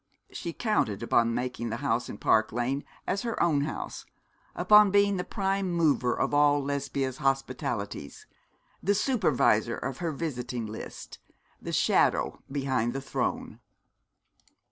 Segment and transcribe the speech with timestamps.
[0.31, 4.03] She counted upon making the house in Park Lane as her own house,
[4.55, 8.25] upon being the prime mover of all Lesbia's hospitalities,
[8.81, 11.19] the supervisor of her visiting list,
[11.61, 13.59] the shadow behind the throne.